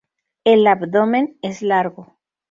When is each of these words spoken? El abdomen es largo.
El 0.45 0.65
abdomen 0.65 1.37
es 1.43 1.61
largo. 1.61 2.17